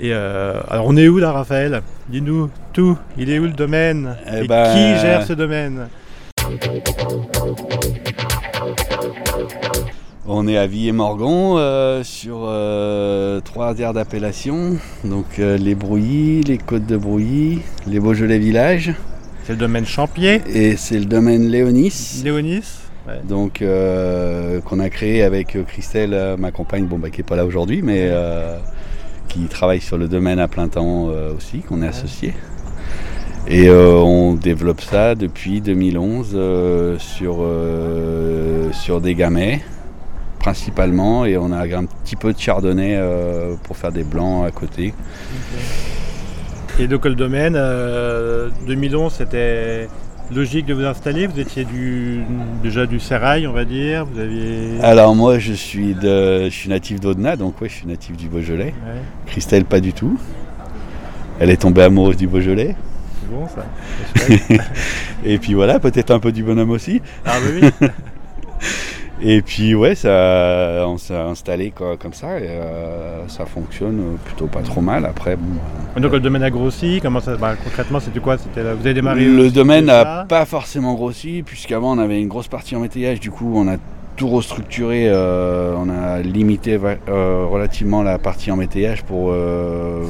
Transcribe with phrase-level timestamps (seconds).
[0.00, 1.82] Et euh, alors on est où là Raphaël?
[2.08, 4.16] Dis-nous tout, il est où le domaine?
[4.26, 5.86] Eh Et ben, qui gère ce domaine?
[10.26, 14.78] On est à Villers-Morgon euh, sur euh, trois aires d'appellation.
[15.04, 18.94] Donc euh, les Brouillis, les Côtes de Brouilly, les Beaujolais Villages.
[19.44, 22.22] C'est le domaine Champier, Et c'est le domaine Léonis.
[22.24, 23.20] Léonis Ouais.
[23.28, 23.62] Donc
[24.64, 28.10] qu'on a créé avec Christelle, ma compagne, bon bah qui est pas là aujourd'hui, mais
[29.28, 32.34] qui travaille sur le domaine à plein temps euh, aussi, qu'on est associé.
[33.46, 37.44] Et euh, on développe ça depuis 2011 euh, sur,
[38.72, 39.60] sur des gamets
[40.44, 44.50] principalement et on a un petit peu de chardonnay euh, pour faire des blancs à
[44.50, 44.92] côté.
[46.78, 49.88] Et donc le domaine, euh, 2011 c'était
[50.32, 52.22] logique de vous installer, vous étiez du,
[52.62, 54.80] déjà du Sérail on va dire, vous aviez...
[54.82, 58.28] Alors moi je suis, de, je suis natif d'Audenat, donc oui je suis natif du
[58.28, 58.66] Beaujolais.
[58.66, 60.18] Ouais, Christelle pas du tout.
[61.40, 62.76] Elle est tombée amoureuse du Beaujolais.
[63.20, 64.64] c'est bon ça.
[65.24, 67.00] Et puis voilà, peut-être un peu du bonhomme aussi.
[67.26, 67.88] ah bah oui,
[69.26, 74.46] Et puis ouais, ça, on s'est installé quoi, comme ça et euh, ça fonctionne plutôt
[74.46, 75.06] pas trop mal.
[75.06, 75.56] Après, bon,
[75.96, 78.36] euh, donc le domaine a grossi, comment ça, bah, concrètement c'était quoi?
[78.36, 82.48] C'était Vous avez démarré le domaine n'a pas forcément grossi puisqu'avant on avait une grosse
[82.48, 83.18] partie en métayage.
[83.18, 83.76] Du coup, on a
[84.16, 86.78] tout restructuré, euh, on a limité
[87.08, 90.04] euh, relativement la partie en métayage pour euh,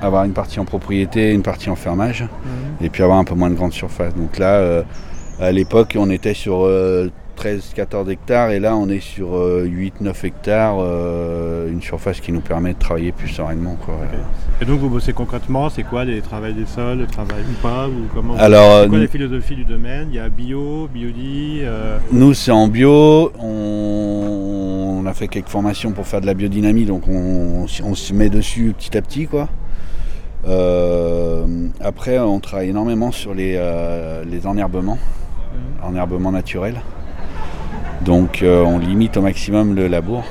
[0.00, 2.22] avoir une partie en propriété, une partie en fermage.
[2.22, 2.86] Mhm.
[2.86, 4.14] et puis avoir un peu moins de grande surface.
[4.14, 4.82] Donc là, euh,
[5.40, 6.68] à l'époque, on était sur
[7.42, 12.74] 13-14 hectares et là, on est sur 8-9 hectares, euh, une surface qui nous permet
[12.74, 13.76] de travailler plus sereinement.
[13.84, 13.94] Quoi.
[14.60, 17.88] Et donc vous bossez concrètement, c'est quoi les travails des sols, le travail ou pas
[17.88, 20.08] ou comment Alors, C'est quoi nous- la philosophie du domaine?
[20.10, 23.32] Il y a bio, biodie, euh, Nous, c'est en bio.
[23.40, 28.12] On, on a fait quelques formations pour faire de la biodynamie, donc on, on se
[28.14, 29.26] met dessus petit à petit.
[29.26, 29.48] Quoi.
[30.46, 31.44] Euh,
[31.80, 34.98] après, on travaille énormément sur les, euh, les enherbements,
[35.82, 36.80] enherbements naturels.
[38.04, 40.24] Donc, euh, on limite au maximum le labour.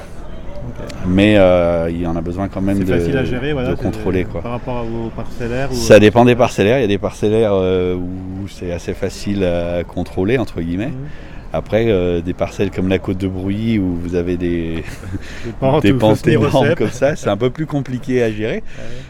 [1.08, 3.76] Mais euh, il y en a besoin quand même de, facile à gérer, voilà, de
[3.76, 4.24] c'est- contrôler.
[4.26, 4.42] Quoi.
[4.42, 6.78] Par rapport aux parcellaires ou- Ça dépend des parcellaires.
[6.80, 10.88] Il y a des parcellaires euh, où c'est assez facile à contrôler, entre guillemets.
[10.88, 11.08] Mhm.
[11.54, 14.84] Après, euh, des parcelles comme la côte de Brouilly où vous avez des,
[15.82, 18.56] Des pentes, énormes comme ça, c'est un peu plus compliqué à gérer.
[18.56, 18.64] Ouais.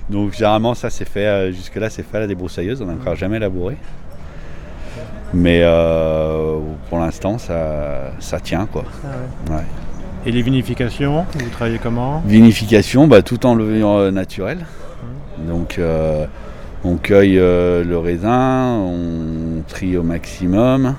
[0.09, 2.81] Donc généralement, ça c'est fait, euh, jusque-là, c'est fait à la débroussailleuse.
[2.81, 3.75] On n'a encore jamais labouré.
[5.33, 6.59] Mais euh,
[6.89, 8.83] pour l'instant, ça, ça tient quoi.
[9.03, 9.07] Ah
[9.49, 9.55] ouais.
[9.55, 9.63] Ouais.
[10.25, 12.21] Et les vinifications, vous travaillez comment?
[12.25, 14.65] Vinification, bah, tout en levure euh, naturel.
[15.47, 16.25] Donc euh,
[16.83, 20.95] on cueille euh, le raisin, on trie au maximum.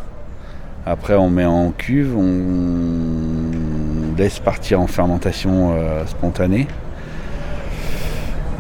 [0.85, 6.67] Après on met en cuve, on laisse partir en fermentation euh, spontanée.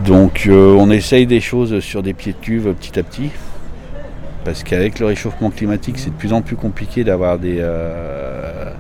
[0.04, 3.30] Donc euh, on essaye des choses sur des pieds de cuve petit à petit.
[4.44, 8.70] Parce qu'avec le réchauffement climatique, c'est de plus en plus compliqué d'avoir des, euh,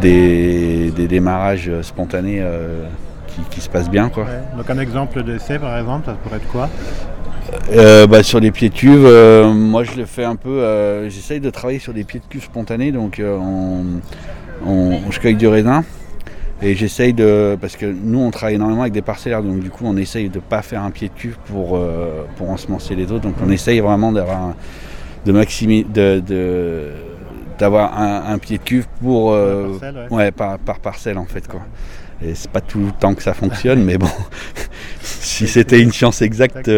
[0.00, 2.84] des, des démarrages spontanés euh,
[3.28, 4.08] qui, qui se passent bien.
[4.08, 4.24] Quoi.
[4.24, 4.56] Ouais.
[4.56, 6.68] Donc un exemple d'essai par exemple, ça pourrait être quoi?
[7.72, 10.48] Euh, bah, sur les pieds de cuve, euh, moi je le fais un peu.
[10.60, 13.84] euh, J'essaye de travailler sur des pieds de cuve spontanés, donc on,
[14.66, 15.84] on- je cueille du raisin
[16.62, 17.56] et j'essaye de.
[17.60, 20.38] Parce que nous on travaille énormément avec des parcellaires, donc du coup on essaye de
[20.40, 23.22] pas faire un pied de cuve pour, euh, pour ensemencer les autres.
[23.22, 24.56] Donc on essaye vraiment d'avoir un-
[25.26, 26.90] de maximi, de, de-
[27.58, 29.32] d'avoir un, un pied de cuve pour.
[29.32, 30.16] euh, Par parcelle, ouais.
[30.16, 31.60] ouais, par, par parcelle en fait quoi.
[32.22, 34.08] Et c'est pas tout le temps que ça fonctionne, mais bon,
[35.02, 36.70] si c'était une science exacte,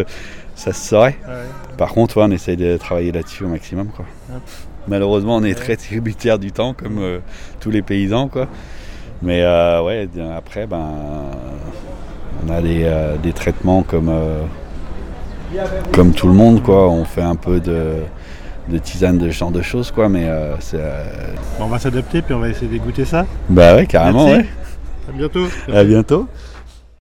[0.54, 1.16] ça se saurait.
[1.76, 3.88] Par contre, ouais, on essaye de travailler là-dessus au maximum.
[3.88, 4.06] Quoi.
[4.88, 7.18] Malheureusement, on est très tributaire du temps, comme euh,
[7.60, 8.28] tous les paysans.
[8.28, 8.48] Quoi.
[9.22, 10.84] Mais euh, ouais, après, ben,
[12.46, 14.42] on a des, euh, des traitements comme, euh,
[15.92, 16.62] comme tout le monde.
[16.62, 16.88] Quoi.
[16.88, 17.94] On fait un peu de,
[18.68, 19.90] de tisane, de ce genre de choses.
[19.90, 20.08] Quoi.
[20.08, 20.28] Mais
[20.60, 21.04] c'est, euh,
[21.58, 23.24] Bon, on va s'adapter puis on va essayer de goûter ça.
[23.48, 24.26] bah ouais, carrément.
[24.26, 24.40] Merci.
[24.42, 24.46] Ouais.
[25.08, 25.46] À bientôt.
[25.72, 26.26] À bientôt.